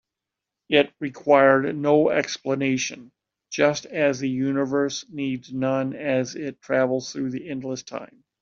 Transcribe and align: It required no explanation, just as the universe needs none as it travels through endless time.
It 0.67 0.95
required 0.99 1.75
no 1.75 2.09
explanation, 2.09 3.11
just 3.51 3.85
as 3.85 4.19
the 4.19 4.29
universe 4.31 5.05
needs 5.09 5.53
none 5.53 5.93
as 5.95 6.33
it 6.33 6.59
travels 6.59 7.13
through 7.13 7.33
endless 7.39 7.83
time. 7.83 8.23